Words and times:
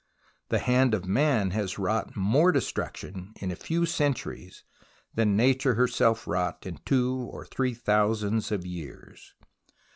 The 0.49 0.57
hand 0.57 0.95
of 0.95 1.05
man 1.05 1.51
has 1.51 1.77
wrought 1.77 2.15
more 2.15 2.51
destruction 2.51 3.33
in 3.39 3.51
a 3.51 3.55
few 3.55 3.85
centuries 3.85 4.63
than 5.13 5.37
Nature 5.37 5.75
herself 5.75 6.25
wrought 6.25 6.65
in 6.65 6.79
two 6.87 7.29
or 7.31 7.45
three 7.45 7.75
thousands 7.75 8.51
of 8.51 8.65
years. 8.65 9.35